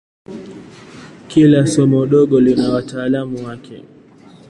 Kila 1.27 1.67
somo 1.67 2.05
dogo 2.05 2.39
lina 2.39 2.69
wataalamu 2.69 3.45
wake. 3.45 3.83